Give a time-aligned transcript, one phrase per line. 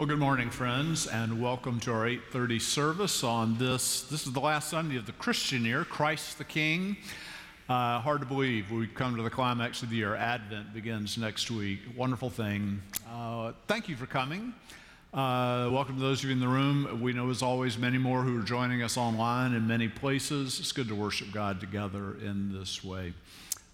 [0.00, 4.00] Well, good morning, friends, and welcome to our 8:30 service on this.
[4.00, 6.96] This is the last Sunday of the Christian year, Christ the King.
[7.68, 10.14] Uh, hard to believe we've come to the climax of the year.
[10.14, 11.80] Advent begins next week.
[11.94, 12.80] Wonderful thing.
[13.12, 14.54] Uh, thank you for coming.
[15.12, 17.02] Uh, welcome to those of you in the room.
[17.02, 20.60] We know, as always, many more who are joining us online in many places.
[20.60, 23.12] It's good to worship God together in this way.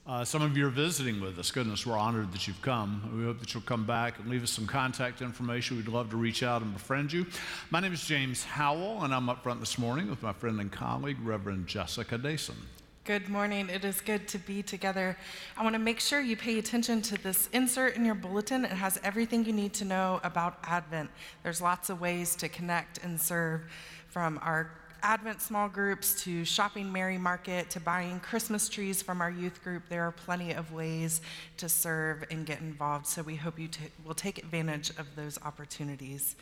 [0.06, 1.50] Uh, some of you are visiting with us.
[1.50, 3.12] Goodness, we're honored that you've come.
[3.18, 5.76] We hope that you'll come back and leave us some contact information.
[5.76, 7.26] We'd love to reach out and befriend you.
[7.70, 10.70] My name is James Howell, and I'm up front this morning with my friend and
[10.70, 12.54] colleague, Reverend Jessica Dason.
[13.02, 13.68] Good morning.
[13.68, 15.18] It is good to be together.
[15.56, 18.64] I want to make sure you pay attention to this insert in your bulletin.
[18.64, 21.10] It has everything you need to know about Advent.
[21.42, 23.62] There's lots of ways to connect and serve
[24.08, 24.70] from our
[25.06, 29.84] Advent small groups to shopping Mary Market to buying Christmas trees from our youth group.
[29.88, 31.20] There are plenty of ways
[31.58, 33.06] to serve and get involved.
[33.06, 36.34] So we hope you t- will take advantage of those opportunities.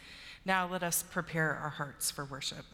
[0.46, 2.64] Now let us prepare our hearts for worship.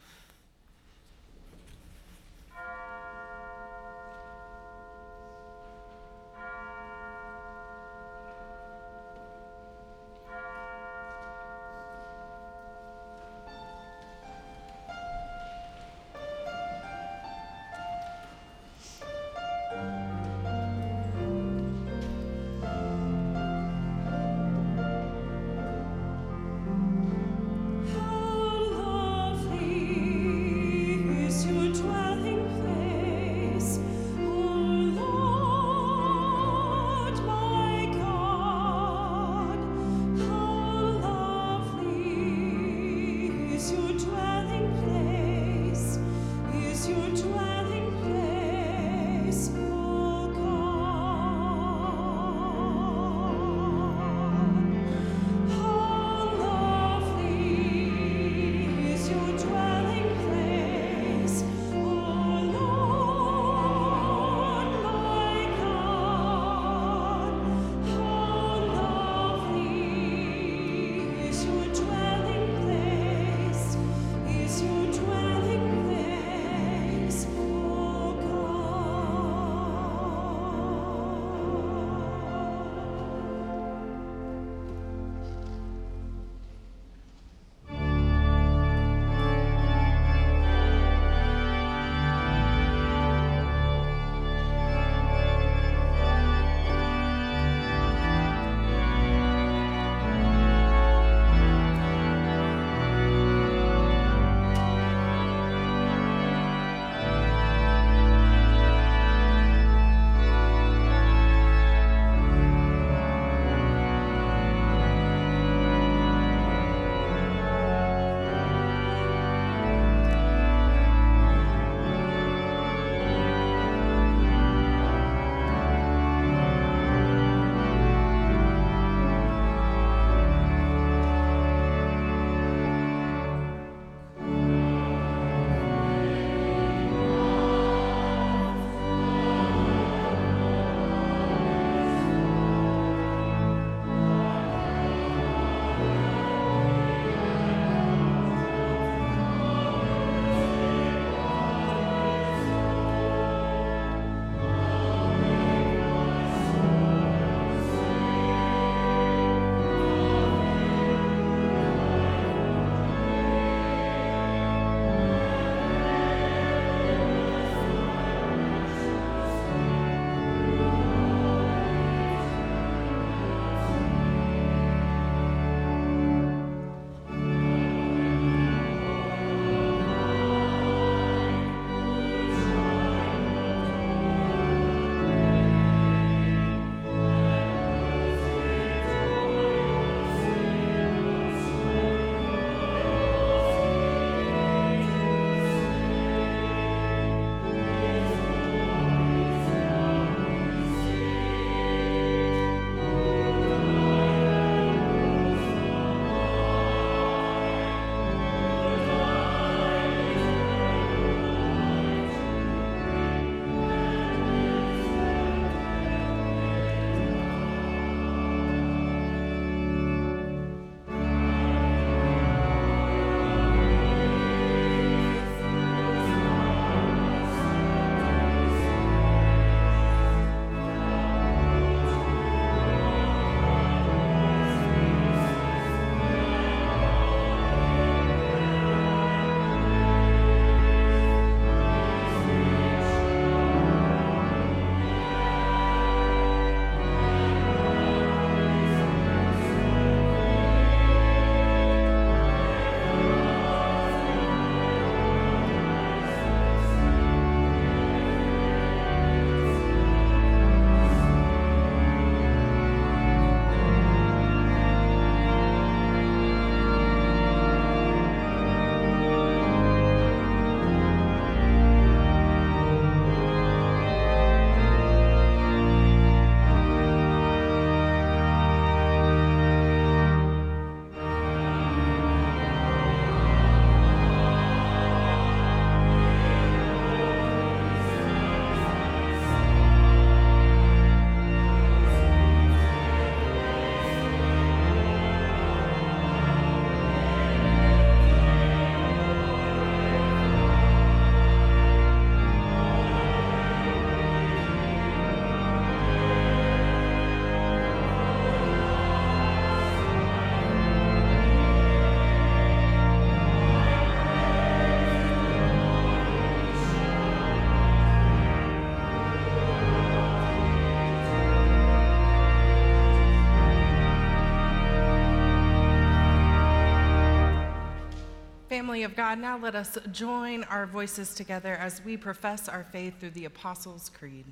[328.61, 333.01] Family of God, now let us join our voices together as we profess our faith
[333.01, 334.27] through the Apostles' Creed.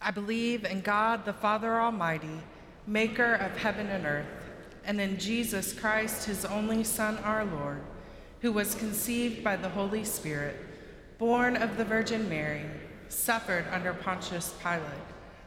[0.00, 2.40] I believe in God the Father Almighty,
[2.86, 4.52] maker of heaven and earth,
[4.86, 7.82] and in Jesus Christ, his only Son, our Lord,
[8.40, 10.56] who was conceived by the Holy Spirit,
[11.18, 12.64] born of the Virgin Mary,
[13.10, 14.80] suffered under Pontius Pilate,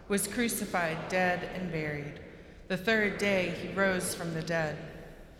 [0.09, 2.19] was crucified, dead, and buried.
[2.67, 4.77] The third day he rose from the dead.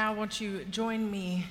[0.00, 1.44] Now, won't you join me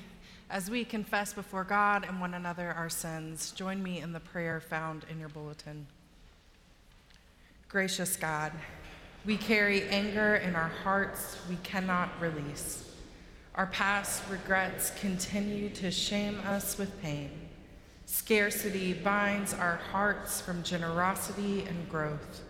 [0.50, 3.52] as we confess before God and one another our sins?
[3.52, 5.86] Join me in the prayer found in your bulletin.
[7.68, 8.52] Gracious God,
[9.24, 12.92] we carry anger in our hearts we cannot release.
[13.54, 17.30] Our past regrets continue to shame us with pain.
[18.08, 22.42] Scarcity binds our hearts from generosity and growth.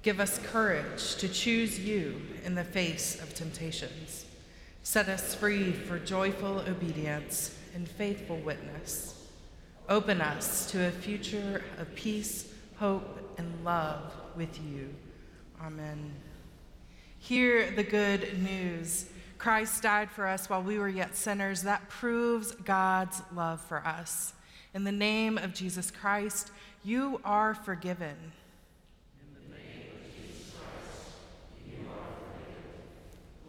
[0.00, 4.25] Give us courage to choose you in the face of temptations.
[4.86, 9.20] Set us free for joyful obedience and faithful witness.
[9.88, 14.94] Open us to a future of peace, hope, and love with you.
[15.60, 16.14] Amen.
[17.18, 19.06] Hear the good news.
[19.38, 21.62] Christ died for us while we were yet sinners.
[21.62, 24.34] That proves God's love for us.
[24.72, 26.52] In the name of Jesus Christ,
[26.84, 28.14] you are forgiven.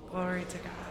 [0.09, 0.86] Glory to God.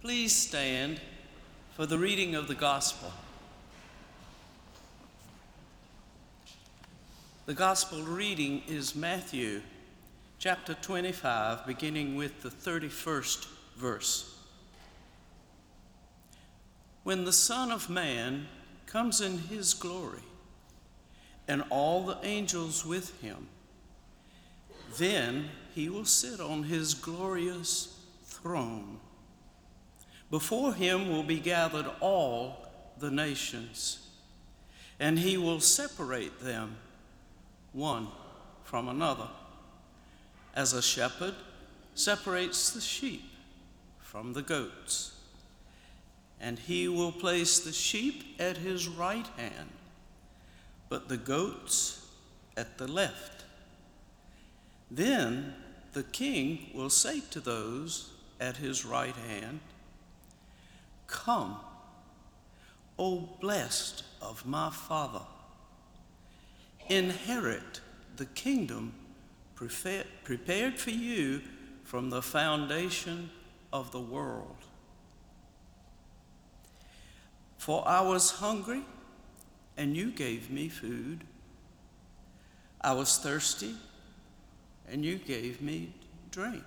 [0.00, 1.00] Please stand
[1.74, 3.12] for the reading of the Gospel.
[7.46, 9.60] The Gospel reading is Matthew
[10.38, 14.38] chapter 25, beginning with the 31st verse.
[17.02, 18.46] When the Son of Man
[18.86, 20.22] comes in his glory,
[21.48, 23.48] and all the angels with him,
[24.96, 29.00] then he will sit on his glorious throne.
[30.30, 32.68] Before him will be gathered all
[32.98, 34.06] the nations,
[35.00, 36.76] and he will separate them
[37.72, 38.08] one
[38.64, 39.28] from another,
[40.54, 41.34] as a shepherd
[41.94, 43.24] separates the sheep
[44.00, 45.12] from the goats.
[46.40, 49.70] And he will place the sheep at his right hand,
[50.88, 52.06] but the goats
[52.56, 53.44] at the left.
[54.90, 55.54] Then
[55.94, 59.60] the king will say to those at his right hand,
[61.08, 61.56] Come,
[62.98, 65.24] O blessed of my Father,
[66.88, 67.80] inherit
[68.16, 68.94] the kingdom
[69.56, 71.40] prepared for you
[71.82, 73.30] from the foundation
[73.72, 74.56] of the world.
[77.56, 78.82] For I was hungry,
[79.76, 81.24] and you gave me food.
[82.80, 83.74] I was thirsty,
[84.88, 85.92] and you gave me
[86.30, 86.64] drink.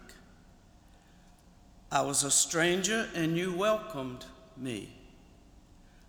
[1.92, 4.26] I was a stranger, and you welcomed
[4.62, 4.90] me.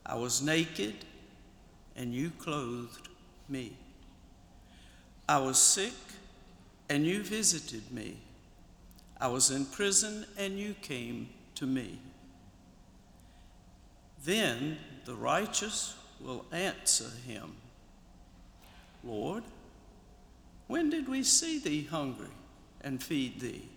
[0.04, 0.94] I was naked,
[1.96, 3.08] and you clothed
[3.48, 3.76] me.
[5.28, 5.94] I was sick,
[6.88, 8.16] and you visited me.
[9.20, 11.98] I was in prison, and you came to me.
[14.24, 17.54] Then the righteous will answer him
[19.04, 19.42] Lord,
[20.68, 22.30] when did we see thee hungry
[22.82, 23.68] and feed thee?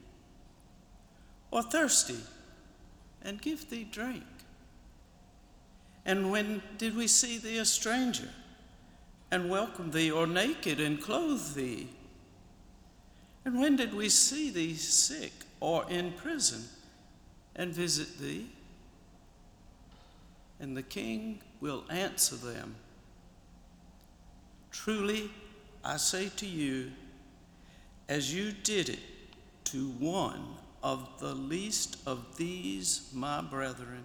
[1.56, 2.20] or thirsty
[3.22, 4.24] and give thee drink?
[6.06, 8.30] And when did we see thee a stranger
[9.32, 11.90] and welcome thee, or naked and clothe thee?
[13.44, 16.64] And when did we see thee sick or in prison
[17.56, 18.48] and visit thee?
[20.60, 22.76] And the king will answer them
[24.76, 25.32] Truly,
[25.84, 26.92] I say to you,
[28.10, 29.00] as you did it
[29.66, 30.44] to one
[30.84, 34.04] of the least of these my brethren,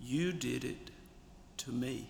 [0.00, 0.90] you did it
[1.58, 2.06] to me.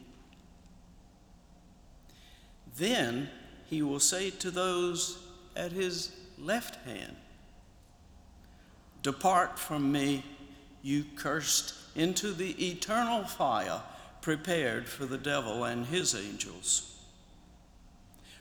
[2.77, 3.31] Then
[3.67, 5.19] he will say to those
[5.55, 7.17] at his left hand,
[9.03, 10.25] Depart from me,
[10.83, 13.81] you cursed, into the eternal fire
[14.21, 16.93] prepared for the devil and his angels.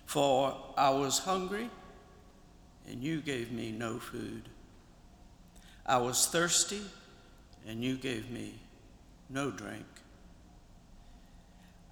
[0.05, 1.69] For I was hungry,
[2.87, 4.49] and you gave me no food.
[5.85, 6.81] I was thirsty,
[7.67, 8.55] and you gave me
[9.29, 9.85] no drink.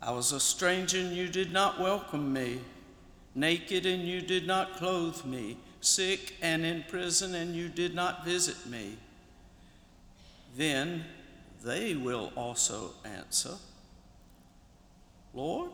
[0.02, 2.60] I was a stranger, and you did not welcome me,
[3.36, 8.26] naked, and you did not clothe me, sick and in prison, and you did not
[8.26, 8.98] visit me.
[10.58, 11.06] Then
[11.64, 13.56] they will also answer,
[15.34, 15.72] Lord,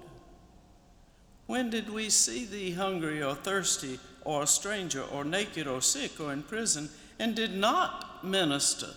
[1.47, 6.19] when did we see thee hungry or thirsty, or a stranger, or naked, or sick,
[6.19, 8.89] or in prison, and did not minister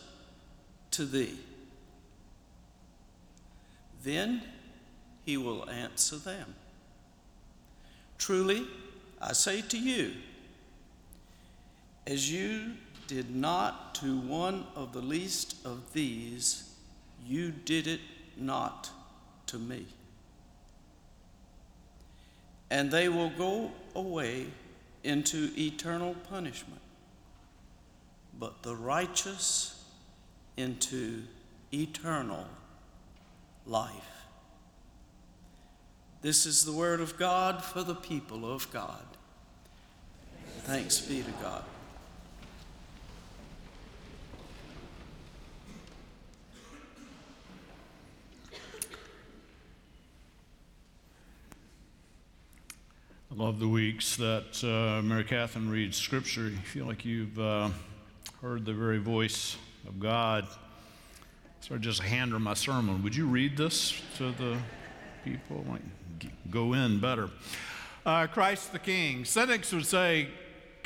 [0.91, 1.39] to thee?
[4.03, 4.43] Then
[5.25, 6.55] he will answer them
[8.23, 8.69] Truly,
[9.21, 10.13] I say to you,
[12.07, 12.75] as you
[13.09, 16.73] did not to one of the least of these,
[17.27, 18.01] you did it
[18.37, 18.91] not
[19.47, 19.87] to me.
[22.71, 24.47] And they will go away
[25.03, 26.81] into eternal punishment,
[28.39, 29.85] but the righteous
[30.57, 31.23] into
[31.75, 32.47] eternal
[33.67, 34.27] life.
[36.23, 39.05] This is the word of God for the people of God.
[40.65, 41.65] Thanks be to God.
[53.33, 56.43] I love the weeks that uh, Mary Catherine reads Scripture.
[56.43, 57.71] You feel like you've uh,
[58.43, 59.57] heard the very voice
[59.89, 60.47] of God.
[61.63, 63.05] So I just hand her my sermon.
[63.05, 64.59] Would you read this to the
[65.25, 65.65] people?
[65.69, 65.81] Like,
[66.51, 67.31] go in better.
[68.05, 69.25] Uh, Christ the King.
[69.25, 70.27] Cynics would say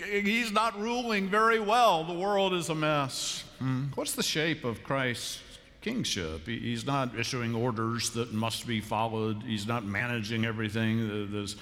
[0.05, 2.05] he's not ruling very well.
[2.05, 3.43] The world is a mess.
[3.59, 3.85] Hmm.
[3.95, 5.41] What's the shape of Christ's
[5.81, 6.47] kingship?
[6.47, 9.43] He's not issuing orders that must be followed.
[9.45, 11.33] He's not managing everything.
[11.33, 11.57] There's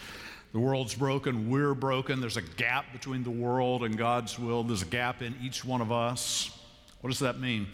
[0.53, 2.21] the world's broken, we're broken.
[2.21, 4.65] There's a gap between the world and God's will.
[4.65, 6.51] There's a gap in each one of us.
[7.01, 7.69] What does that mean?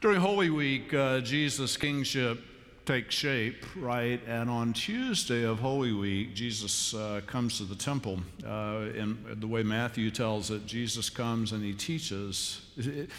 [0.00, 2.40] During Holy Week, uh, Jesus' kingship
[2.86, 4.18] takes shape, right?
[4.26, 8.18] And on Tuesday of Holy Week, Jesus uh, comes to the temple.
[8.42, 12.62] Uh, in the way Matthew tells it, Jesus comes and he teaches.
[12.78, 13.10] It,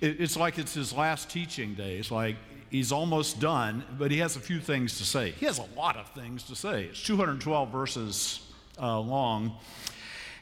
[0.00, 1.98] it, it's like it's his last teaching day.
[1.98, 2.34] It's like
[2.68, 5.30] he's almost done, but he has a few things to say.
[5.30, 6.86] He has a lot of things to say.
[6.86, 8.40] It's 212 verses
[8.82, 9.56] uh, long.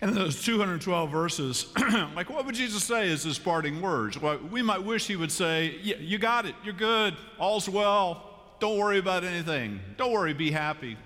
[0.03, 1.67] And those 212 verses,
[2.15, 4.21] like what would Jesus say as his parting words?
[4.21, 8.57] Well, we might wish he would say, yeah, You got it, you're good, all's well,
[8.59, 10.99] don't worry about anything, don't worry, be happy.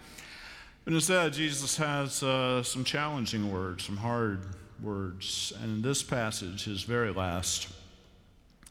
[0.84, 4.40] But instead, Jesus has uh, some challenging words, some hard
[4.82, 5.52] words.
[5.60, 7.68] And in this passage, his very last,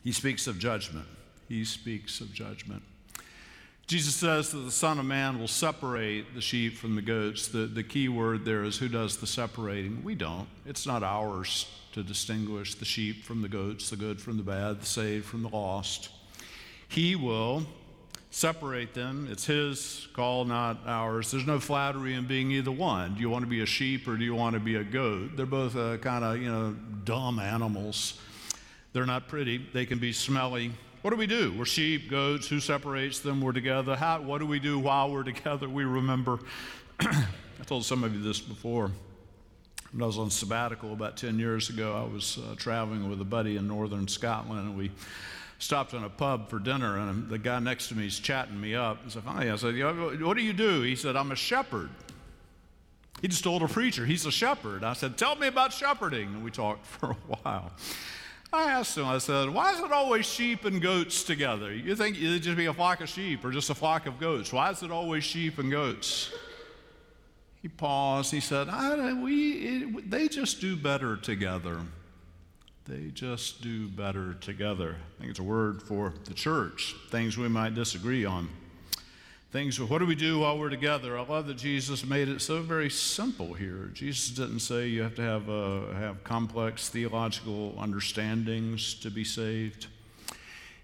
[0.03, 1.05] he speaks of judgment
[1.47, 2.83] he speaks of judgment.
[3.87, 7.49] Jesus says that the Son of Man will separate the sheep from the goats.
[7.49, 10.03] The, the key word there is who does the separating?
[10.03, 10.47] We don't.
[10.65, 14.81] It's not ours to distinguish the sheep from the goats, the good from the bad,
[14.81, 16.09] the saved from the lost.
[16.87, 17.63] He will
[18.31, 19.27] separate them.
[19.29, 21.29] It's His call, not ours.
[21.29, 23.13] There's no flattery in being either one.
[23.13, 25.37] Do you want to be a sheep or do you want to be a goat?
[25.37, 28.19] They're both uh, kind of, you know, dumb animals.
[28.93, 29.63] They're not pretty.
[29.73, 30.71] They can be smelly.
[31.05, 31.53] What do we do?
[31.55, 32.47] We're sheep, goats.
[32.47, 33.39] Who separates them?
[33.39, 33.95] We're together.
[33.95, 35.69] How, what do we do while we're together?
[35.69, 36.39] We remember.
[36.99, 38.89] I told some of you this before.
[39.91, 43.23] When I was on sabbatical about 10 years ago, I was uh, traveling with a
[43.23, 44.89] buddy in northern Scotland, and we
[45.59, 48.73] stopped in a pub for dinner, and the guy next to me is chatting me
[48.73, 48.97] up.
[49.05, 49.51] I said, Hi.
[49.51, 49.79] I said,
[50.23, 50.81] What do you do?
[50.81, 51.91] He said, I'm a shepherd.
[53.21, 54.83] He just told a preacher he's a shepherd.
[54.83, 56.29] I said, Tell me about shepherding.
[56.29, 57.73] And we talked for a while.
[58.53, 61.73] I asked him, I said, why is it always sheep and goats together?
[61.73, 64.53] You think it'd just be a flock of sheep or just a flock of goats?
[64.53, 66.31] Why is it always sheep and goats?
[67.61, 68.31] He paused.
[68.31, 68.67] He said,
[69.21, 71.81] we, it, they just do better together.
[72.85, 74.95] They just do better together.
[74.95, 78.47] I think it's a word for the church, things we might disagree on,
[79.55, 79.79] things.
[79.79, 81.17] What do we do while we're together?
[81.17, 83.89] I love that Jesus made it so very simple here.
[83.93, 89.87] Jesus didn't say you have to have, uh, have complex theological understandings to be saved.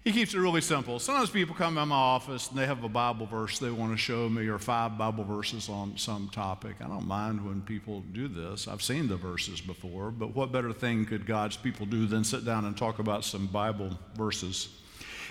[0.04, 0.98] He keeps it really simple.
[0.98, 3.98] Sometimes people come in my office and they have a Bible verse they want to
[3.98, 6.76] show me or five Bible verses on some topic.
[6.80, 8.66] I don't mind when people do this.
[8.68, 12.46] I've seen the verses before, but what better thing could God's people do than sit
[12.46, 14.70] down and talk about some Bible verses?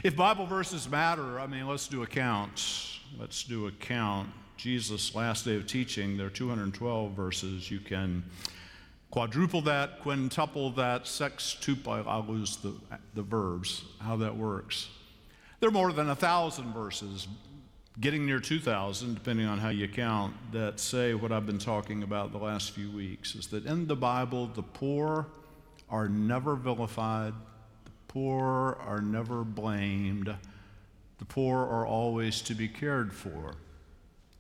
[0.04, 2.91] If Bible verses matter, I mean, let's do a count.
[3.20, 4.30] Let's do a count.
[4.58, 7.70] Jesus' last day of teaching, there are 212 verses.
[7.70, 8.24] You can
[9.10, 12.74] quadruple that, quintuple that, sextuple, I'll lose the,
[13.14, 14.88] the verbs, how that works.
[15.60, 17.28] There are more than a thousand verses,
[18.00, 22.32] getting near 2,000, depending on how you count, that say what I've been talking about
[22.32, 25.28] the last few weeks is that in the Bible, the poor
[25.90, 27.34] are never vilified,
[27.84, 30.34] the poor are never blamed
[31.22, 33.54] the poor are always to be cared for,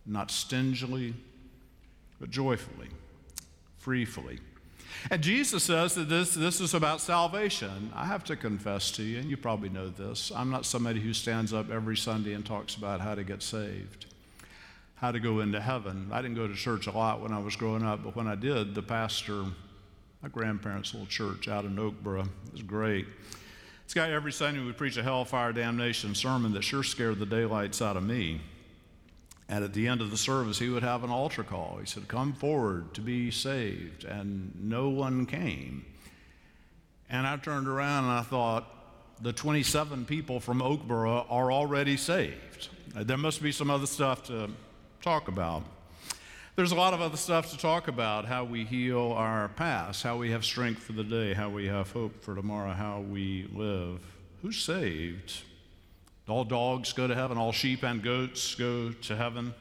[0.04, 1.14] not stingily,
[2.20, 2.88] but joyfully,
[3.78, 4.40] freely.
[5.12, 7.92] And Jesus says that this, this is about salvation.
[7.96, 11.14] I have to confess to you, and you probably know this, I'm not somebody who
[11.14, 14.08] stands up every Sunday and talks about how to get saved,
[14.96, 16.10] how to go into heaven.
[16.12, 18.34] I didn't go to church a lot when I was growing up, but when I
[18.34, 19.46] did, the pastor,
[20.24, 23.06] my grandparents' little church out in Oakboro, was great.
[23.92, 27.82] This guy every Sunday would preach a hellfire damnation sermon that sure scared the daylights
[27.82, 28.40] out of me.
[29.50, 31.76] And at the end of the service, he would have an altar call.
[31.78, 34.06] He said, Come forward to be saved.
[34.06, 35.86] And no one came.
[37.10, 38.74] And I turned around and I thought,
[39.22, 42.70] the 27 people from Oakboro are already saved.
[42.96, 44.52] There must be some other stuff to
[45.02, 45.64] talk about.
[46.62, 50.18] There's a lot of other stuff to talk about how we heal our past, how
[50.18, 54.00] we have strength for the day, how we have hope for tomorrow, how we live.
[54.44, 55.42] Who's saved?
[56.28, 59.56] All dogs go to heaven, all sheep and goats go to heaven.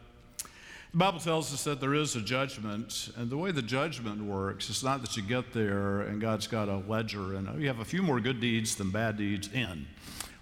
[0.93, 4.69] The Bible tells us that there is a judgment, and the way the judgment works,
[4.69, 7.81] it's not that you get there and God's got a ledger and oh, you have
[7.81, 9.87] a few more good deeds than bad deeds in,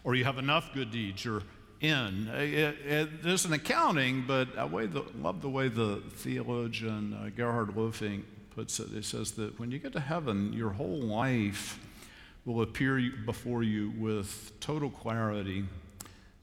[0.03, 1.45] or you have enough good deeds, you're
[1.81, 2.29] in.
[2.35, 8.23] It, it, there's an accounting, but I love the way the theologian uh, Gerhard Lohfink
[8.51, 8.89] puts it.
[8.89, 11.79] He says that when you get to heaven, your whole life
[12.45, 15.65] will appear before you with total clarity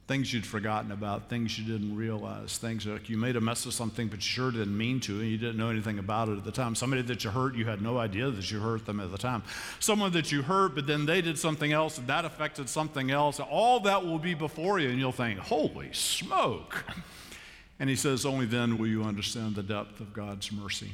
[0.07, 3.73] things you'd forgotten about, things you didn't realize, things like you made a mess of
[3.73, 6.43] something but you sure didn't mean to and you didn't know anything about it at
[6.43, 6.75] the time.
[6.75, 9.41] Somebody that you hurt, you had no idea that you hurt them at the time.
[9.79, 13.39] Someone that you hurt, but then they did something else and that affected something else.
[13.39, 16.85] All that will be before you and you'll think, holy smoke.
[17.79, 20.91] And he says, only then will you understand the depth of God's mercy.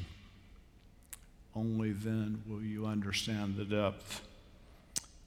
[1.53, 4.21] Only then will you understand the depth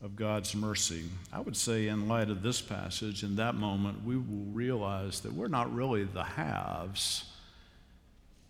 [0.04, 1.04] of God's mercy.
[1.32, 5.32] I would say, in light of this passage, in that moment, we will realize that
[5.32, 7.24] we're not really the haves.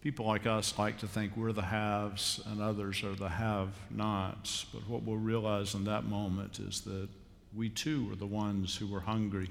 [0.00, 4.66] People like us like to think we're the haves and others are the have nots.
[4.74, 7.08] But what we'll realize in that moment is that
[7.54, 9.48] we too are the ones who were hungry.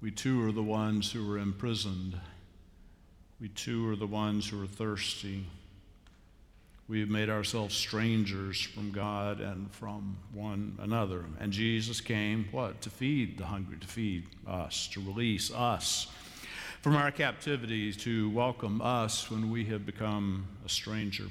[0.00, 2.16] We too are the ones who were imprisoned.
[3.40, 5.46] We too are the ones who are thirsty.
[6.86, 11.24] We have made ourselves strangers from God and from one another.
[11.40, 12.82] And Jesus came, what?
[12.82, 16.08] To feed the hungry, to feed us, to release us
[16.82, 21.24] from our captivity, to welcome us when we have become a stranger.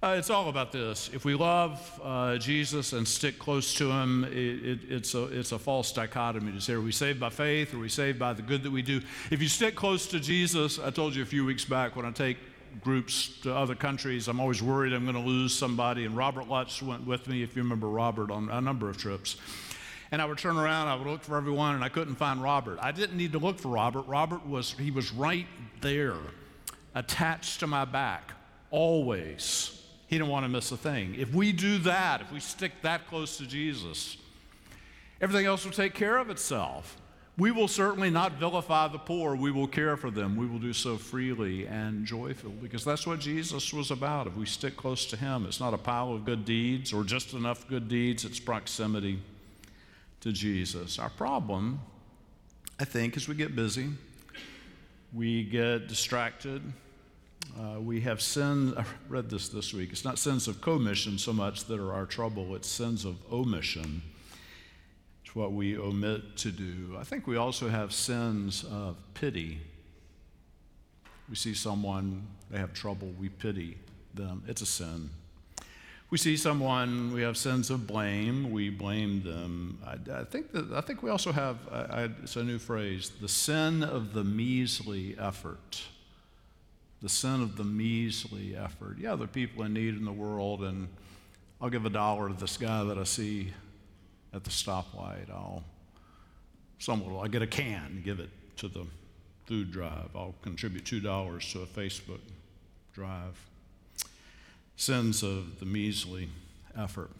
[0.00, 1.10] Uh, it's all about this.
[1.12, 5.50] If we love uh, Jesus and stick close to him, it, it, it's, a, it's
[5.50, 8.32] a false dichotomy to say, are we saved by faith or are we saved by
[8.32, 9.00] the good that we do?
[9.32, 12.12] If you stick close to Jesus, I told you a few weeks back when I
[12.12, 12.36] take
[12.82, 14.28] groups to other countries.
[14.28, 16.04] I'm always worried I'm going to lose somebody.
[16.04, 19.36] And Robert Lutz went with me, if you remember Robert, on a number of trips.
[20.10, 22.78] And I would turn around, I would look for everyone, and I couldn't find Robert.
[22.80, 24.02] I didn't need to look for Robert.
[24.02, 25.46] Robert was, he was right
[25.80, 26.16] there,
[26.94, 28.32] attached to my back,
[28.70, 29.82] always.
[30.06, 31.16] He didn't want to miss a thing.
[31.18, 34.16] If we do that, if we stick that close to Jesus,
[35.20, 36.96] everything else will take care of itself.
[37.36, 39.34] We will certainly not vilify the poor.
[39.34, 40.36] We will care for them.
[40.36, 44.28] We will do so freely and joyfully because that's what Jesus was about.
[44.28, 47.32] If we stick close to Him, it's not a pile of good deeds or just
[47.32, 49.20] enough good deeds, it's proximity
[50.20, 51.00] to Jesus.
[51.00, 51.80] Our problem,
[52.78, 53.88] I think, is we get busy,
[55.12, 56.62] we get distracted.
[57.58, 58.74] Uh, we have sin.
[58.78, 59.90] I read this this week.
[59.92, 64.02] It's not sins of commission so much that are our trouble, it's sins of omission
[65.34, 66.96] what we omit to do.
[66.98, 69.60] I think we also have sins of pity.
[71.28, 73.76] We see someone, they have trouble, we pity
[74.14, 74.44] them.
[74.46, 75.10] It's a sin.
[76.10, 79.78] we see someone, we have sins of blame, we blame them.
[79.84, 83.28] I, I think that I think we also have I, it's a new phrase: the
[83.28, 85.82] sin of the measly effort.
[87.02, 88.96] The sin of the measly effort.
[88.98, 90.88] Yeah, there are people in need in the world, and
[91.60, 93.52] I'll give a dollar to this guy that I see
[94.34, 95.30] at the stoplight.
[95.30, 95.62] I'll
[96.88, 98.84] will I get a can, give it to the
[99.46, 100.10] food drive.
[100.14, 102.20] I'll contribute two dollars to a Facebook
[102.92, 103.38] drive
[104.76, 106.28] sins of the measly
[106.76, 107.10] effort.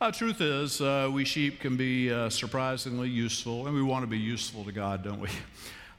[0.00, 4.06] Uh, truth is, uh, we sheep can be uh, surprisingly useful, and we want to
[4.06, 5.28] be useful to God, don't we?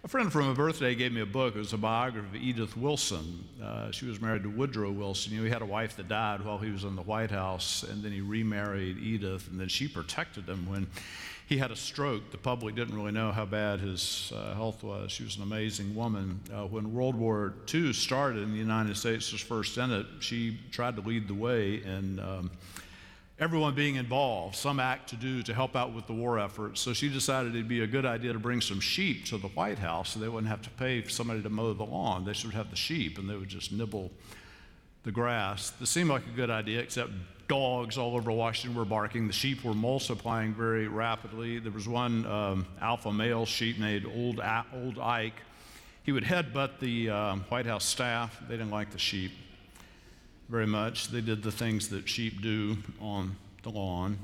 [0.06, 1.56] A friend from a birthday gave me a book.
[1.56, 3.44] It was a biography of Edith Wilson.
[3.60, 5.34] Uh, she was married to Woodrow Wilson.
[5.34, 7.82] You know, he had a wife that died while he was in the White House,
[7.82, 10.86] and then he remarried Edith, and then she protected him when
[11.48, 12.30] he had a stroke.
[12.30, 15.12] The public didn't really know how bad his uh, health was.
[15.12, 16.40] She was an amazing woman.
[16.54, 20.60] Uh, when World War II started in the United States was first in it, she
[20.72, 22.20] tried to lead the way and.
[22.20, 22.52] um,
[23.40, 26.78] everyone being involved, some act to do to help out with the war effort.
[26.78, 29.80] So she decided it'd be a good idea to bring some sheep to the White
[29.80, 32.24] House so they wouldn't have to pay somebody to mow the lawn.
[32.26, 34.12] They should have the sheep and they would just nibble
[35.04, 35.72] the grass.
[35.72, 37.12] This seemed like a good idea, except
[37.48, 39.28] dogs all over Washington were barking.
[39.28, 41.60] The sheep were multiplying very rapidly.
[41.60, 44.42] There was one um, alpha male sheep named Old,
[44.74, 45.42] Old Ike.
[46.04, 48.40] He would headbutt the uh, White House staff.
[48.48, 49.32] They didn't like the sheep
[50.50, 51.10] very much.
[51.10, 54.18] They did the things that sheep do on the lawn.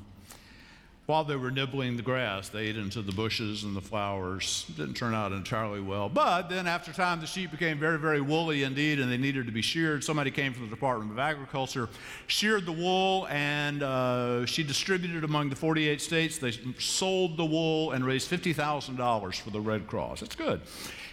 [1.06, 4.64] While they were nibbling the grass, they ate into the bushes and the flowers.
[4.76, 6.08] Didn't turn out entirely well.
[6.08, 9.52] But then, after time, the sheep became very, very woolly indeed, and they needed to
[9.52, 10.04] be sheared.
[10.04, 11.88] Somebody came from the Department of Agriculture,
[12.28, 16.38] sheared the wool, and uh, she distributed among the 48 states.
[16.38, 20.20] They sold the wool and raised $50,000 for the Red Cross.
[20.20, 20.60] That's good.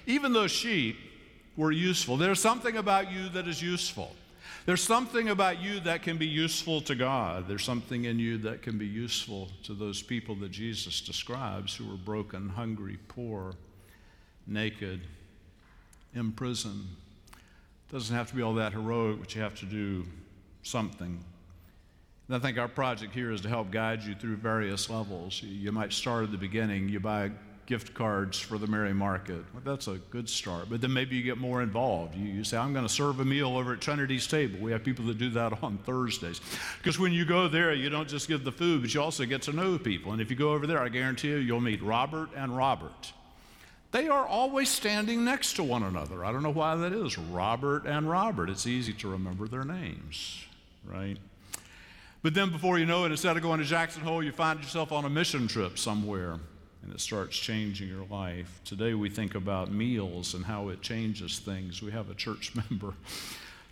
[0.05, 0.97] Even those sheep
[1.57, 2.15] were useful.
[2.15, 4.15] There's something about you that is useful.
[4.69, 7.47] There's something about you that can be useful to God.
[7.47, 11.91] There's something in you that can be useful to those people that Jesus describes who
[11.91, 13.53] are broken, hungry, poor,
[14.45, 15.01] naked,
[16.13, 16.85] imprisoned.
[17.91, 20.05] Doesn't have to be all that heroic, but you have to do
[20.61, 21.19] something.
[22.27, 25.41] And I think our project here is to help guide you through various levels.
[25.41, 27.31] You might start at the beginning, you buy
[27.69, 29.45] gift cards for the Mary Market.
[29.53, 30.71] Well, that's a good start.
[30.71, 32.15] But then maybe you get more involved.
[32.15, 34.59] You, you say, I'm going to serve a meal over at Trinity's table.
[34.59, 36.41] We have people that do that on Thursdays.
[36.79, 39.43] Because when you go there, you don't just give the food, but you also get
[39.43, 40.11] to know people.
[40.11, 43.13] And if you go over there, I guarantee you, you'll meet Robert and Robert.
[43.91, 46.25] They are always standing next to one another.
[46.25, 47.19] I don't know why that is.
[47.19, 48.49] Robert and Robert.
[48.49, 50.43] It's easy to remember their names,
[50.83, 51.17] right?
[52.23, 54.91] But then before you know it, instead of going to Jackson Hole, you find yourself
[54.91, 56.39] on a mission trip somewhere
[56.83, 58.61] and it starts changing your life.
[58.65, 61.81] Today we think about meals and how it changes things.
[61.81, 62.93] We have a church member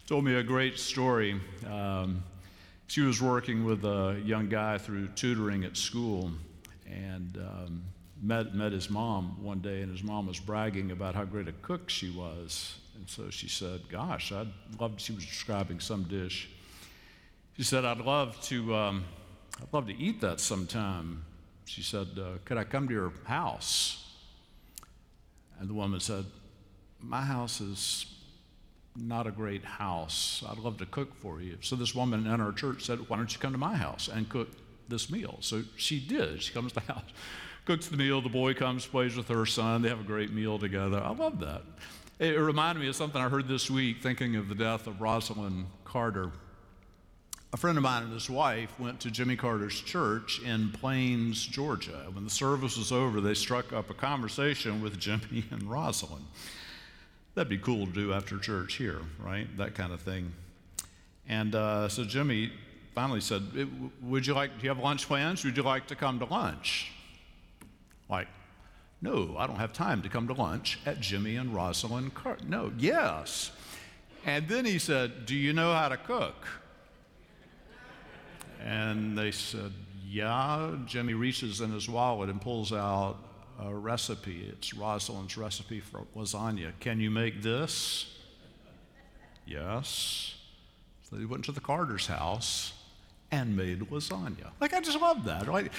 [0.08, 1.38] told me a great story.
[1.70, 2.24] Um,
[2.88, 6.32] she was working with a young guy through tutoring at school
[6.90, 7.84] and um,
[8.24, 11.52] met, met his mom one day, and his mom was bragging about how great a
[11.62, 12.78] cook she was.
[12.96, 14.48] And so she said, Gosh, I'd
[14.80, 16.50] love, she was describing some dish.
[17.58, 19.04] She said, I'd love to, um,
[19.62, 21.26] I'd love to eat that sometime
[21.68, 24.04] she said, uh, Could I come to your house?
[25.60, 26.26] And the woman said,
[27.02, 28.06] My house is
[28.96, 30.44] not a great house.
[30.50, 31.58] I'd love to cook for you.
[31.62, 34.28] So this woman in our church said, Why don't you come to my house and
[34.30, 34.50] cook
[34.88, 35.38] this meal?
[35.42, 36.42] So she did.
[36.42, 37.04] She comes to the house,
[37.66, 38.22] cooks the meal.
[38.22, 39.82] The boy comes, plays with her son.
[39.82, 41.02] They have a great meal together.
[41.04, 41.64] I love that.
[42.20, 45.66] It reminded me of something I heard this week thinking of the death of Rosalynn
[45.84, 46.32] Carter.
[47.58, 52.06] A friend of mine and his wife went to Jimmy Carter's church in Plains, Georgia.
[52.14, 56.22] When the service was over, they struck up a conversation with Jimmy and Rosalynn.
[57.34, 59.48] That'd be cool to do after church here, right?
[59.58, 60.34] That kind of thing.
[61.28, 62.52] And uh, so Jimmy
[62.94, 63.42] finally said,
[64.04, 65.44] Would you like, do you have lunch plans?
[65.44, 66.92] Would you like to come to lunch?
[68.08, 68.28] Like,
[69.02, 72.46] no, I don't have time to come to lunch at Jimmy and Rosalynn Carter.
[72.48, 73.50] No, yes.
[74.28, 76.46] And then he said, Do you know how to cook?
[78.64, 79.72] And they said,
[80.06, 80.76] Yeah.
[80.86, 83.18] Jimmy reaches in his wallet and pulls out
[83.60, 84.48] a recipe.
[84.50, 86.72] It's Rosalynn's recipe for lasagna.
[86.80, 88.14] Can you make this?
[89.46, 90.36] Yes.
[91.10, 92.74] So they went to the Carter's house
[93.32, 94.52] and made lasagna.
[94.60, 95.48] Like, I just love that.
[95.48, 95.72] Like,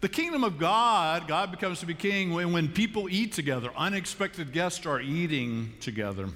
[0.00, 3.70] the kingdom of God, God becomes to be king when, when people eat together.
[3.76, 6.28] Unexpected guests are eating together.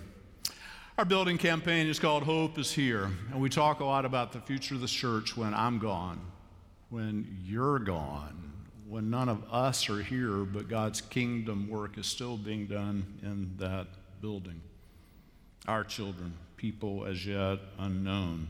[0.97, 4.39] Our building campaign is called Hope is Here, and we talk a lot about the
[4.39, 6.21] future of the church when I'm gone,
[6.89, 8.53] when you're gone,
[8.89, 13.57] when none of us are here, but God's kingdom work is still being done in
[13.59, 13.89] that
[14.21, 14.61] building.
[15.67, 18.47] Our children, people as yet unknown.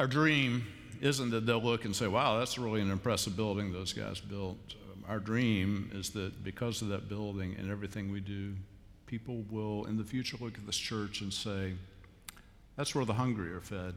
[0.00, 0.66] Our dream
[1.00, 4.58] isn't that they'll look and say, wow, that's really an impressive building those guys built.
[4.92, 8.54] Um, our dream is that because of that building and everything we do,
[9.06, 11.72] people will in the future look at this church and say,
[12.76, 13.94] that's where the hungry are fed.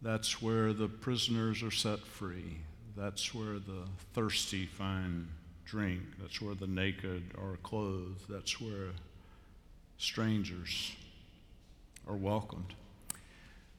[0.00, 2.58] That's where the prisoners are set free.
[2.96, 5.28] That's where the thirsty find
[5.64, 6.00] drink.
[6.20, 8.24] That's where the naked are clothed.
[8.28, 8.90] That's where
[9.98, 10.92] strangers
[12.08, 12.74] are welcomed.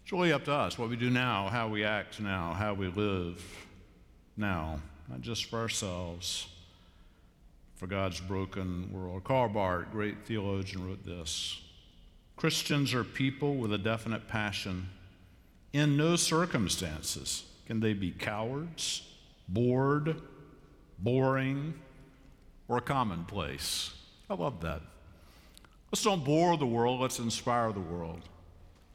[0.03, 2.88] It's really up to us what we do now, how we act now, how we
[2.88, 3.43] live
[4.36, 4.79] now,
[5.10, 6.47] not just for ourselves,
[7.78, 9.24] for God's broken world.
[9.24, 11.62] Karl Barth, great theologian, wrote this
[12.36, 14.90] Christians are people with a definite passion.
[15.74, 19.04] In no circumstances can they be cowards,
[19.48, 20.22] bored,
[21.00, 21.76] boring,
[22.68, 23.94] or commonplace.
[24.30, 24.82] I love that.
[25.92, 28.22] Let's don't bore the world, let's inspire the world.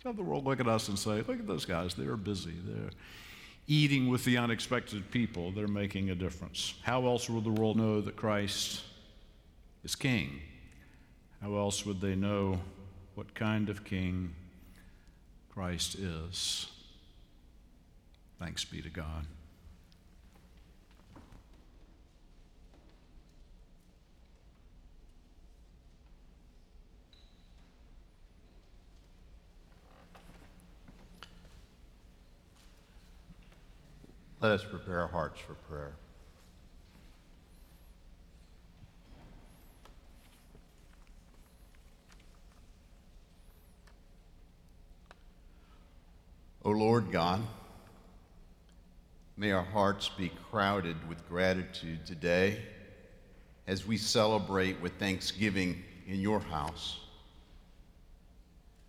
[0.05, 2.55] Have the world look at us and say, look at those guys, they're busy.
[2.64, 2.90] They're
[3.66, 5.53] eating with the unexpected people.
[5.53, 6.75] They're making a difference.
[6.83, 8.83] How else would the world know that Christ
[9.85, 10.40] is king?
[11.40, 12.61] How else would they know
[13.14, 14.35] what kind of king
[15.51, 16.66] Christ is?
[18.38, 19.27] Thanks be to God.
[34.42, 35.92] Let us prepare our hearts for prayer.
[46.64, 47.40] O Lord God,
[49.37, 52.62] may our hearts be crowded with gratitude today
[53.68, 56.98] as we celebrate with thanksgiving in your house.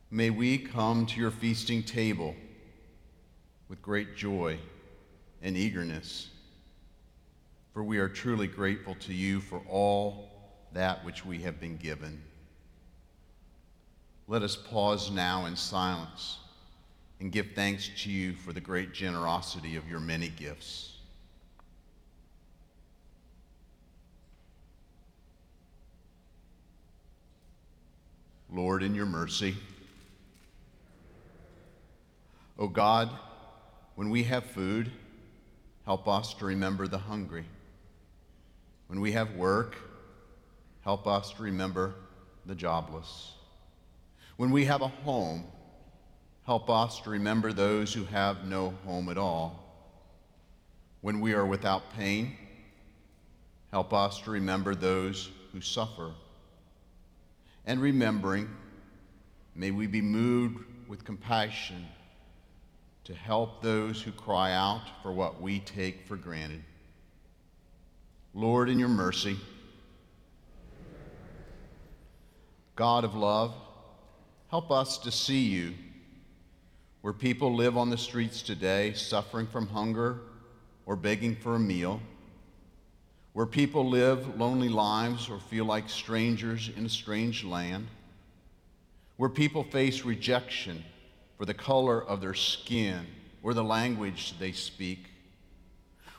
[0.10, 2.36] May we come to your feasting table
[3.70, 4.58] with great joy
[5.44, 6.30] and eagerness,
[7.74, 10.30] for we are truly grateful to you for all
[10.72, 12.24] that which we have been given.
[14.28, 16.40] Let us pause now in silence
[17.20, 20.92] and give thanks to you for the great generosity of your many gifts.
[28.50, 29.56] Lord, in your mercy,
[32.58, 33.10] O God,
[33.96, 34.92] when we have food,
[35.86, 37.46] help us to remember the hungry.
[38.88, 39.78] When we have work,
[40.82, 41.96] help us to remember
[42.46, 43.34] the jobless.
[44.38, 45.46] When we have a home,
[46.46, 49.60] help us to remember those who have no home at all.
[51.02, 52.36] When we are without pain,
[53.72, 56.12] help us to remember those who suffer.
[57.65, 58.50] And remembering,
[59.56, 61.86] may we be moved with compassion
[63.06, 66.63] to help those who cry out for what we take for granted.
[68.34, 69.38] Lord, in your mercy,
[72.76, 73.54] God of love,
[74.50, 75.74] help us to see you
[77.02, 80.20] where people live on the streets today suffering from hunger
[80.86, 82.01] or begging for a meal,
[83.34, 87.88] where people live lonely lives or feel like strangers in a strange land,
[89.18, 90.84] where people face rejection
[91.44, 93.06] for the color of their skin
[93.41, 95.10] or the language they speak,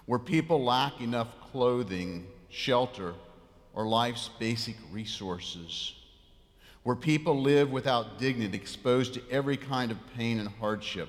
[0.04, 3.14] where people lack enough clothing, shelter,
[3.72, 5.94] or life's basic resources,
[6.82, 11.08] where people live without dignity, exposed to every kind of pain and hardship.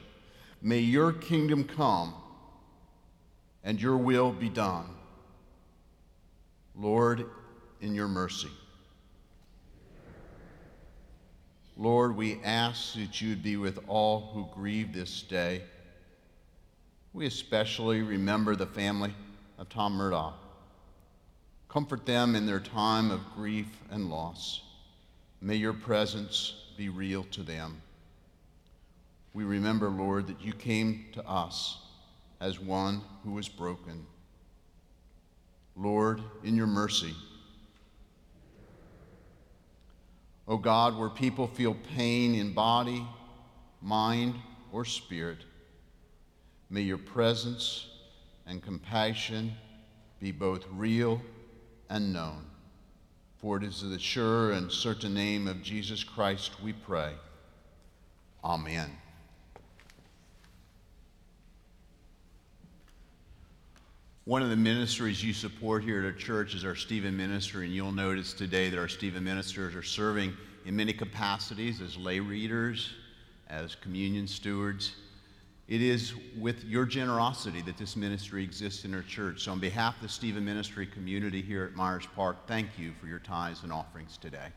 [0.61, 2.13] May your kingdom come
[3.65, 4.95] and your will be done.
[6.73, 7.25] Lord,
[7.81, 8.51] in your mercy.
[11.77, 15.61] Lord, we ask that you'd be with all who grieve this day.
[17.11, 19.13] We especially remember the family
[19.57, 20.37] of Tom Murdoch.
[21.67, 24.61] Comfort them in their time of grief and loss.
[25.41, 27.81] May your presence be real to them.
[29.33, 31.79] We remember, Lord, that you came to us
[32.39, 34.05] as one who was broken.
[35.75, 37.13] Lord, in your mercy,
[40.47, 43.05] O God, where people feel pain in body,
[43.81, 44.35] mind,
[44.71, 45.39] or spirit,
[46.69, 47.87] may your presence
[48.45, 49.53] and compassion
[50.19, 51.21] be both real
[51.89, 52.45] and known.
[53.37, 57.13] For it is the sure and certain name of Jesus Christ we pray.
[58.43, 58.91] Amen.
[64.25, 67.75] One of the ministries you support here at our church is our Stephen ministry, and
[67.75, 72.91] you'll notice today that our Stephen ministers are serving in many capacities as lay readers,
[73.49, 74.93] as communion stewards,
[75.67, 79.43] It is with your generosity that this ministry exists in our church.
[79.43, 83.05] So, on behalf of the Stephen Ministry community here at Myers Park, thank you for
[83.05, 84.47] your tithes and offerings today.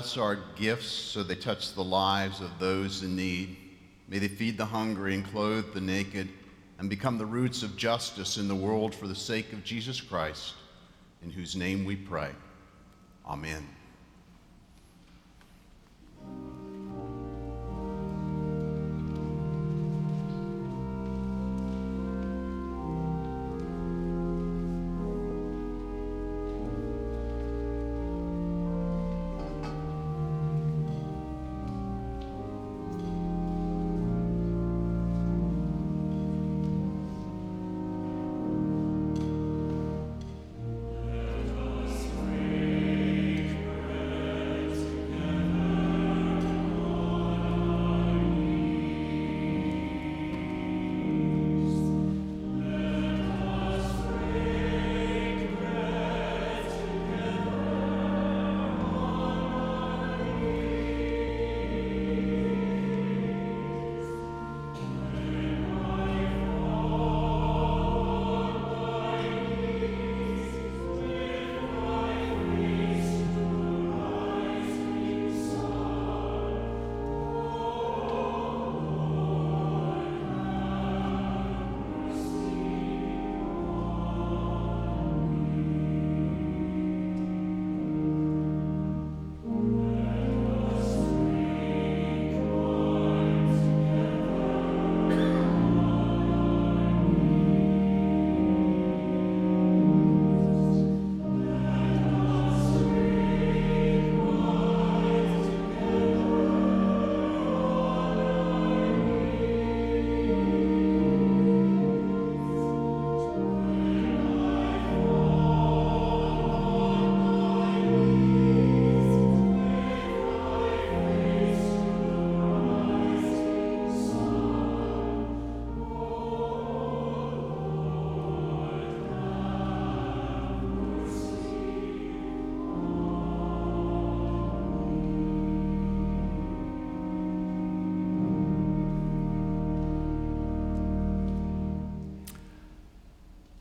[0.00, 3.54] Bless our gifts so they touch the lives of those in need.
[4.08, 6.26] May they feed the hungry and clothe the naked
[6.78, 10.54] and become the roots of justice in the world for the sake of Jesus Christ,
[11.22, 12.30] in whose name we pray.
[13.26, 13.68] Amen.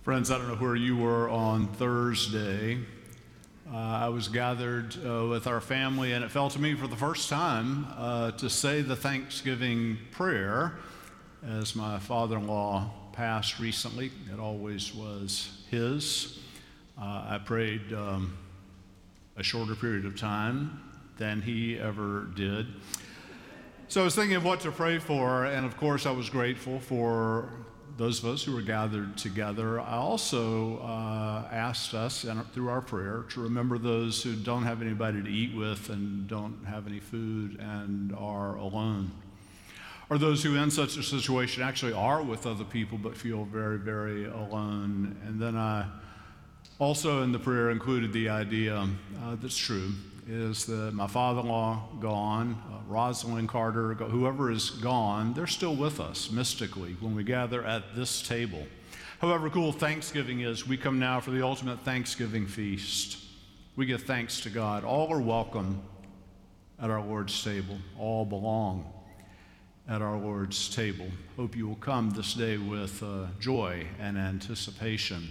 [0.10, 2.80] Friends, I don't know where you were on Thursday.
[3.72, 6.96] Uh, I was gathered uh, with our family, and it fell to me for the
[6.96, 10.80] first time uh, to say the Thanksgiving prayer
[11.48, 14.10] as my father in law passed recently.
[14.34, 16.40] It always was his.
[17.00, 18.36] Uh, I prayed um,
[19.38, 20.82] a shorter period of time
[21.20, 22.66] than he ever did.
[23.90, 26.80] So I was thinking of what to pray for, and of course, I was grateful
[26.80, 27.52] for
[28.00, 29.82] those of us who were gathered together.
[29.82, 35.22] I also uh, asked us, through our prayer, to remember those who don't have anybody
[35.22, 39.12] to eat with and don't have any food and are alone.
[40.10, 43.78] Or those who, in such a situation, actually are with other people but feel very,
[43.78, 45.18] very alone.
[45.28, 45.86] And then I
[46.80, 49.92] also, in the prayer, included the idea uh, that's true
[50.30, 55.76] is that my father in law gone, uh, Rosalynn Carter, whoever is gone, they're still
[55.76, 58.64] with us mystically when we gather at this table.
[59.20, 63.18] However cool Thanksgiving is, we come now for the ultimate Thanksgiving feast.
[63.76, 64.84] We give thanks to God.
[64.84, 65.82] All are welcome
[66.80, 68.86] at our Lord's table, all belong
[69.88, 71.08] at our Lord's table.
[71.38, 75.30] Hope you will come this day with uh, joy and anticipation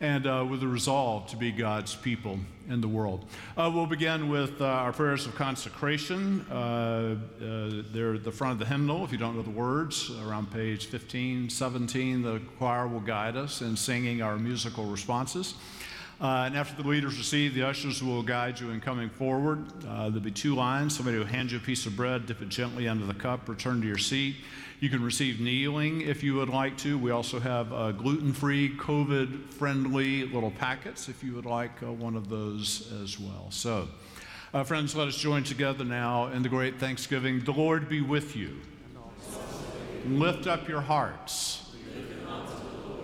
[0.00, 2.38] and uh, with a resolve to be God's people
[2.68, 3.24] in the world.
[3.56, 6.44] Uh, we'll begin with uh, our prayers of consecration.
[6.50, 10.10] Uh, uh, they're at the front of the hymnal, if you don't know the words,
[10.26, 12.22] around page 15, 17.
[12.22, 15.54] The choir will guide us in singing our musical responses.
[16.20, 19.66] Uh, and after the leaders receive, the ushers will guide you in coming forward.
[19.82, 20.96] there'll be two lines.
[20.96, 23.80] Somebody will hand you a piece of bread, dip it gently under the cup, return
[23.80, 24.36] to your seat.
[24.78, 26.98] You can receive kneeling if you would like to.
[26.98, 31.90] We also have uh, gluten free, COVID friendly little packets if you would like uh,
[31.92, 33.46] one of those as well.
[33.48, 33.88] So,
[34.52, 37.42] uh, friends, let us join together now in the great thanksgiving.
[37.42, 38.60] The Lord be with you.
[40.06, 41.74] Lift up your hearts.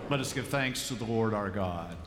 [0.09, 1.97] Let us give thanks to the Lord our God.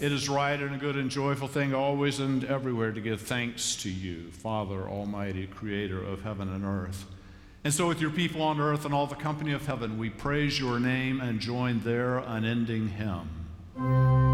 [0.00, 3.76] It is right and a good and joyful thing always and everywhere to give thanks
[3.82, 7.04] to you, Father Almighty, creator of heaven and earth.
[7.64, 10.58] And so, with your people on earth and all the company of heaven, we praise
[10.58, 14.29] your name and join their unending hymn.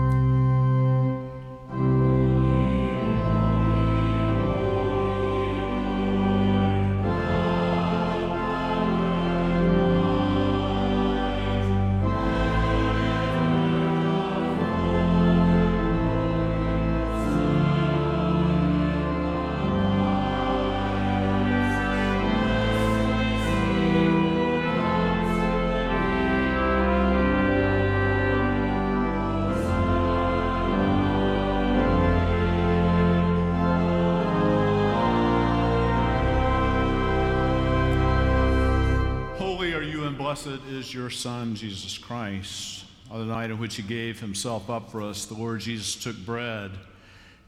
[40.97, 42.87] Your Son, Jesus Christ.
[43.11, 46.17] On the night in which he gave himself up for us, the Lord Jesus took
[46.25, 46.73] bread,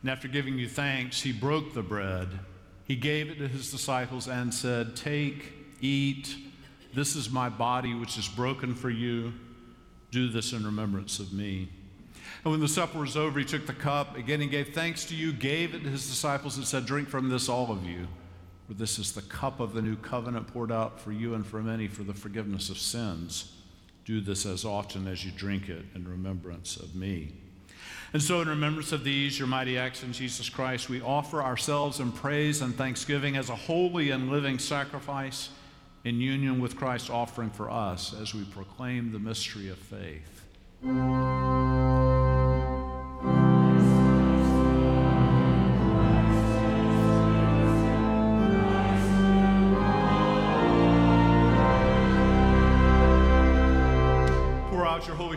[0.03, 2.29] and after giving you thanks, he broke the bread.
[2.85, 6.37] He gave it to his disciples and said, Take, eat.
[6.95, 9.33] This is my body, which is broken for you.
[10.11, 11.69] Do this in remembrance of me.
[12.45, 14.17] And when the supper was over, he took the cup.
[14.17, 17.29] Again, he gave thanks to you, gave it to his disciples, and said, Drink from
[17.29, 18.07] this, all of you.
[18.69, 21.63] For this is the cup of the new covenant poured out for you and for
[21.63, 23.55] many for the forgiveness of sins.
[24.05, 27.33] Do this as often as you drink it in remembrance of me.
[28.13, 31.99] And so, in remembrance of these, your mighty acts in Jesus Christ, we offer ourselves
[32.01, 35.49] in praise and thanksgiving as a holy and living sacrifice
[36.05, 40.45] in union with Christ's offering for us as we proclaim the mystery of faith.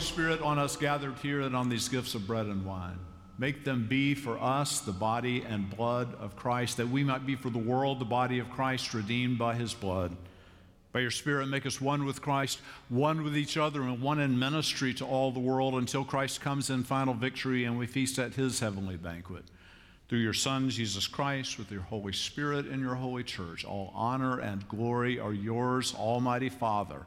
[0.02, 3.00] Spirit on us gathered here and on these gifts of bread and wine.
[3.38, 7.36] Make them be for us the body and blood of Christ, that we might be
[7.36, 10.16] for the world the body of Christ redeemed by his blood.
[10.92, 14.38] By your Spirit, make us one with Christ, one with each other, and one in
[14.38, 18.34] ministry to all the world until Christ comes in final victory and we feast at
[18.34, 19.46] his heavenly banquet.
[20.10, 24.40] Through your Son, Jesus Christ, with your Holy Spirit in your holy church, all honor
[24.40, 27.06] and glory are yours, Almighty Father,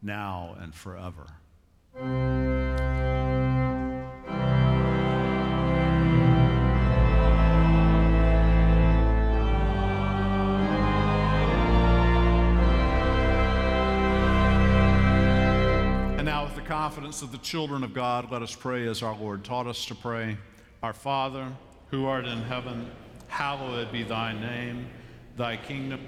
[0.00, 1.26] now and forever.
[16.84, 19.94] Confidence of the children of God, let us pray as our Lord taught us to
[19.94, 20.36] pray.
[20.82, 21.50] Our Father,
[21.90, 22.90] who art in heaven,
[23.26, 24.86] hallowed be thy name.
[25.36, 26.00] Thy kingdom.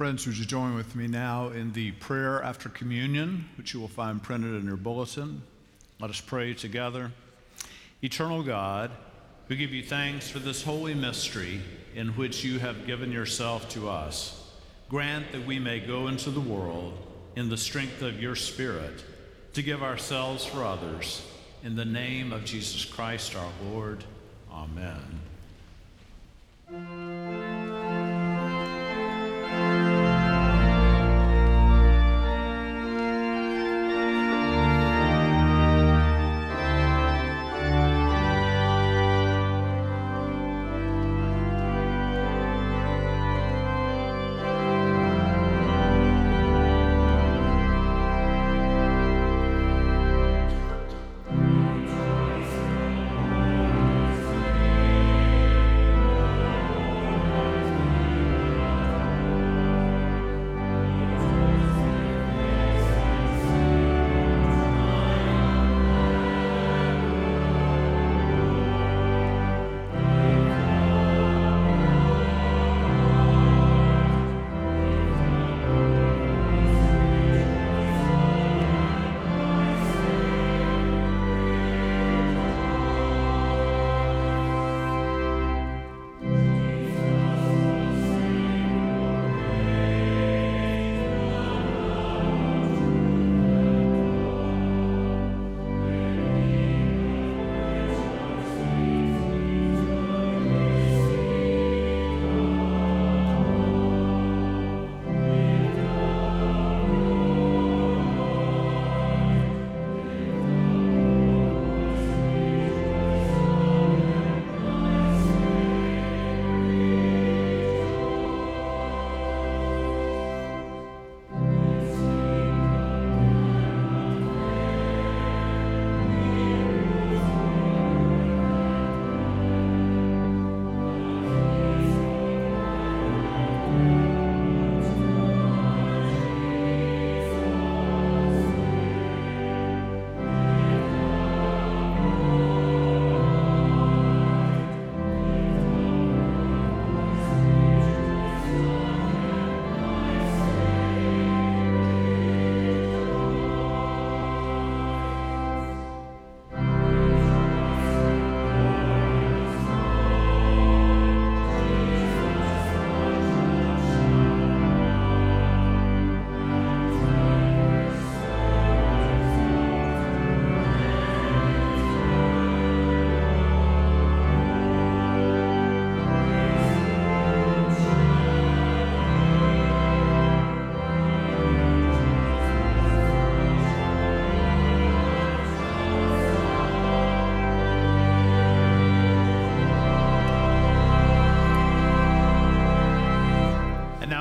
[0.00, 3.86] Friends, would you join with me now in the prayer after communion, which you will
[3.86, 5.42] find printed in your bulletin?
[6.00, 7.12] Let us pray together.
[8.00, 8.92] Eternal God,
[9.48, 11.60] we give you thanks for this holy mystery
[11.94, 14.50] in which you have given yourself to us.
[14.88, 16.94] Grant that we may go into the world
[17.36, 19.04] in the strength of your Spirit
[19.52, 21.28] to give ourselves for others.
[21.62, 24.02] In the name of Jesus Christ our Lord.
[24.50, 25.20] Amen.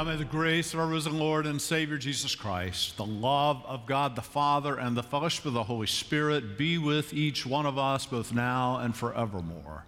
[0.10, 4.16] May the grace of our risen Lord and Savior Jesus Christ, the love of God
[4.16, 8.08] the Father, and the fellowship of the Holy Spirit be with each one of us
[8.08, 9.86] both now and forevermore.